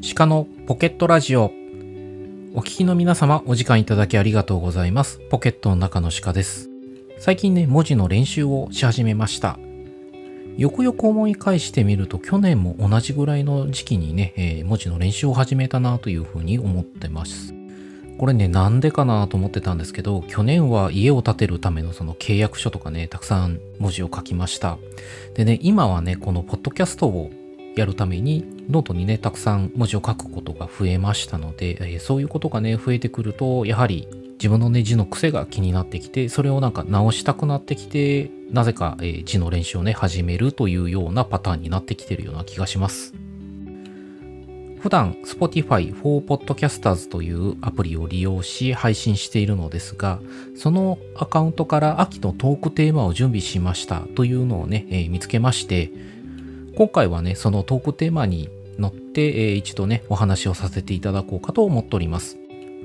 [0.00, 1.52] 鹿のポケットラジオ。
[2.54, 5.18] お聞きの皆様、お時間いただきありがとうございます。
[5.28, 6.70] ポケットの中の鹿です。
[7.18, 9.58] 最近ね、文字の練習をし始めました。
[10.56, 17.52] よくよく思い返してみると、去年も同じぐらいの時期にね、えー文字の練習を始めたなというふうに思ってます。
[18.18, 24.78] これね、なんでかなと思ってたんですけど、去年は家を建てるためのその契約書とかね、たくさん文字を書きました。
[25.34, 27.30] でね、今はね、このポッドキャストを
[27.78, 43.14] やるために、ノートにね、たくさん文字を書くことが増えましたので、えそういうことがね、増えてくると、やはり自分のね、字の癖が気になってきて、それをなんか直したくなってきて、なぜか、え字の練習をね、始めるというようなパターンになってきてるような気がします。
[44.80, 50.20] 普段 Spotify for Podcasters というアプリを利用し配信しているのですが、
[50.56, 55.90] そのアカウントから秋のトークテーマを準備しましたというのをね、え見つけまして、
[56.76, 62.38] 今回はね、そのトークテーマに乗って、えー一度ね、お話をさせていただこうかと思っております。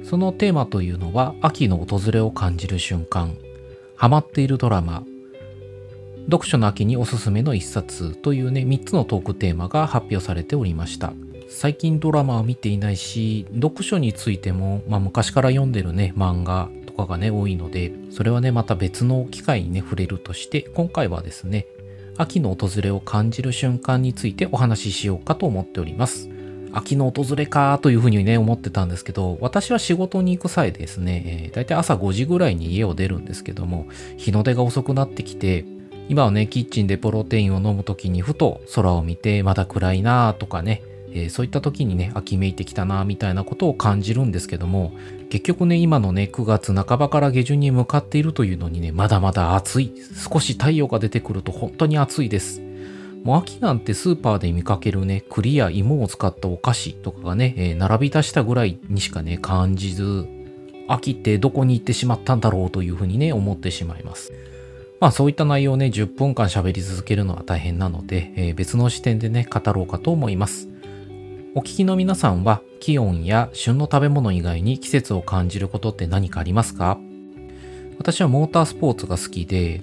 [0.03, 3.37] そのテーマというのは、秋の訪れを感じる瞬間、
[3.95, 5.03] ハマっているドラマ、
[6.25, 11.13] 読書の秋におすすめの一冊というね、3つのトークテーマが発表されておりました。
[11.49, 21.67] 最近ドラマは見ていないし、読書についても、まあ昔から読んでるね、漫画とかがね、多いので、それはね、また別の機会にね、触れるとして、今回はですね、
[22.17, 26.29] 秋の訪れを感じる瞬間についてお話ししようかと思っております。
[26.73, 35.65] 秋の訪れかというふうにね、思ってたんですけど、私は仕事に行く際ですね、えー、だいたい朝5時ぐらいに家を出るんですけども、日の出が遅くなってきて、
[36.09, 40.81] 今はね、キッチンでプロテインを飲む時にふと空を見て、まだ暗いなとかね、
[41.13, 44.91] えーそういった時にね、秋めいてきたなみたいなことを感じるんですけども、
[45.29, 49.93] 結局ね、今のね、9月半ばから下旬に向かっているというのにね、まだまだ暑い。
[50.31, 52.61] 少し太陽が出てくると本当に暑いです。
[53.23, 60.27] もう秋なんてスーパーで見かけるね、栗や芋を使ったお菓子とかがね、えー並び出したぐらいにしかね、感じず、
[60.87, 64.33] 秋ってどこに行ってしまったんだろうというふうにね、思ってしまいます。
[64.99, 70.72] まあそういった内容をね、10分間喋り続けるのは大変なので、えー別の視点でね、語ろうかと思います。
[71.55, 76.97] お聞きの皆さんは、気温や旬の食べ物以外に季節を感じることって何かありますか？
[77.99, 79.79] 私はモータースポーツが好きで、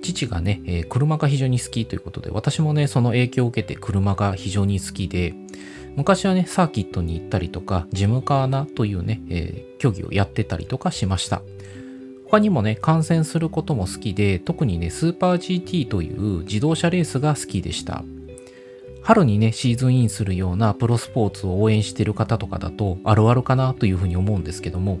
[0.00, 5.34] 父がね、え車が非常に好きということで、私もね、その影響を受けて車が非常に好きで、
[5.94, 11.42] 昔はね、サーキットに行ったりとか、ジムカーナというね、えー競技をやってたりとかしました。
[12.30, 18.04] 他にもね、観戦することも好きで、特にね、スーパー GT という自動車レースが好きでした。
[19.02, 24.98] 春にね、シーズンインするようなプロスポーツを応援している方とかだと、あるあるかなというふうに思うんですけども、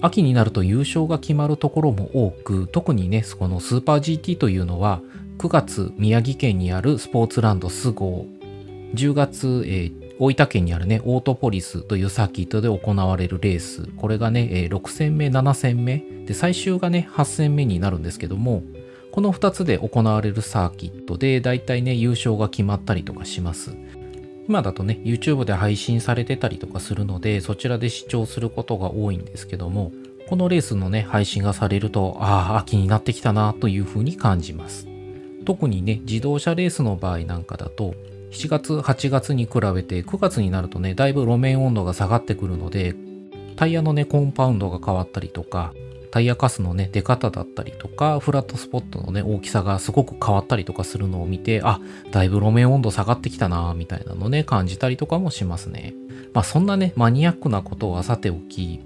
[0.00, 5.00] 秋になると優勝が決まるところも多く、特にね、このスーパー GT というのは、
[5.38, 13.86] 9月宮城県にあるスポーツランドスゴー、10月、えー大分県にあるね、オートポリスというサーキットで行われるレース。
[13.96, 16.02] これがね、6戦目、7戦目。
[16.26, 18.64] で、最終がね、8戦目になるんですけども、
[19.10, 23.76] この2つで行われるサーキットで、だいたいね、優勝が決まったりとかします。
[24.48, 29.92] 今だとね、YouTube で配信されてたりとかするので、そちらで視聴することが多いんですけども、
[30.28, 34.86] このレースのね、配信がされると、ああ、秋になってきたなというふうに感じます。
[35.44, 37.94] 特にね、自動車レースの場合なんかだと、
[38.30, 42.94] 7月、8月に比べて9月になるとね、だいぶ路面温度が下がってくるので、
[43.56, 45.72] タイヤのね、コンパウンドが変わったりとか、
[46.10, 51.80] タイヤカスのね、出方だったりとか、フラットスポットのね、大きさがすごく変わったりとかするのを見て、あ、
[52.10, 55.94] だいぶ路面温度下がってきたなみたいなのね、感じたりとかもしますね。
[56.32, 58.80] まあそんなね、マニアックなことはさておき、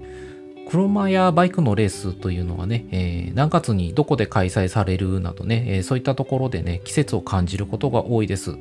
[0.69, 8.57] 車やバイクのレースというのはね、えー何月にどこで開催されるなどね、えーそういったところでね、季節を感じることが多いです。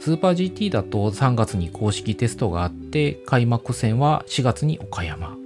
[0.00, 5.45] スーパー GT だと3月に公式テストがあって、開幕戦は4月に岡山。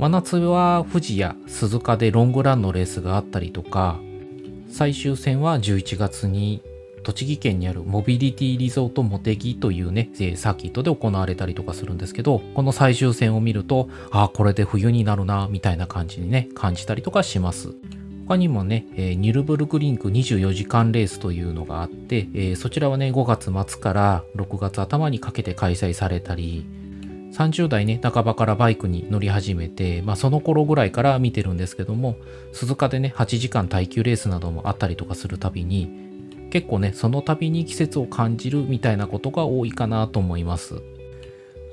[0.00, 4.00] 真夏は富士や鈴鹿でロングランのレースがあったりとか、
[4.70, 6.62] 最終戦は11月に
[7.02, 17.74] 栃木県にあるモビリティリゾートモテギというね、サーキットで行われたりとかするんですけど、この最終戦を見ると、ああ、これで冬になるな、みたいな感じにね、感じたりとかします。
[18.26, 26.64] 他にもね、えーニュルブルクリンク24時間レースというのがあって、えーそちらはね、5月末から6月頭にかけて開催されたり、
[27.32, 32.16] 30代ね、半ばからバイクに乗り始めて、まあその頃ぐらいから見てるんですけども、
[32.52, 35.90] 鈴鹿でね、8時間耐久レースなどもあったりとかするたびに、
[36.50, 40.82] 結構ね、その度に季節を感じるみたいなことが多いかなと思います。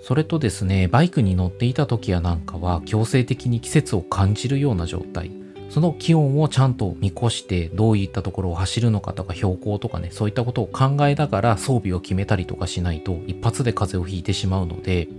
[0.03, 5.31] それとですね、バイクに乗っていた時やなんかは強制的に季節を感じるような状態。
[5.69, 15.09] その気温をちゃんと見越してどういったところを走るのかとか標高とかねそういったことを考えながら装備を決めたりとかしないと一発で風邪をひいてしまうので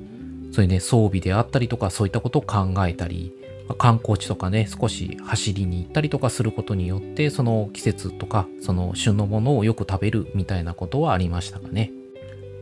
[0.53, 3.35] そういうね装備であったりとかそういったことを考えたり
[3.77, 11.93] 観光地とかね少し走りに行ったりとかすることによってその季節とかその旬のものをよく食べるみたいなことはありましたがね。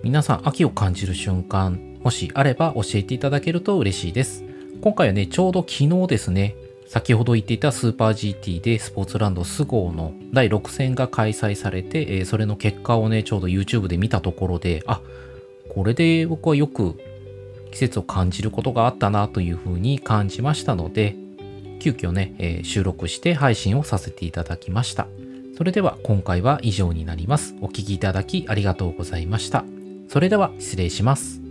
[0.03, 4.45] 皆さん秋を感じる瞬間もしあれば教えていただけると嬉しいです。
[4.81, 6.55] 今回はねちょうど昨日ですね
[6.87, 15.01] 先ほど言っていたスーパー GT でスポーツランドスゴーの第6戦が開催されて、それの結果をね、ちょうど YouTube で見たところで、あ、
[15.69, 16.97] これで僕はよく
[17.77, 21.15] 季節を感じることがあったなというふうに感じましたので、
[21.79, 25.07] 急遽ね、えー、収録して配信をさせていただきました。
[25.59, 27.55] それでは今回は以上になります。
[27.61, 29.63] お聴きいただきありがとうございました。
[30.09, 31.46] それでは失礼します。